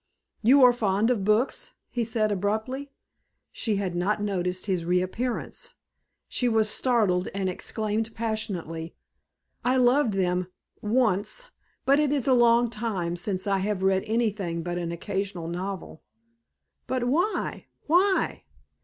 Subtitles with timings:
[0.41, 2.89] "You are fond of books!" he said abruptly.
[3.51, 5.75] She had not noticed his reappearance.
[6.27, 8.95] She was startled and exclaimed passionately,
[9.63, 10.47] "I loved them
[10.81, 11.51] once!
[11.85, 16.01] But it is a long time since I have read anything but an occasional novel."
[16.87, 17.67] "But why?
[17.85, 18.41] Why?"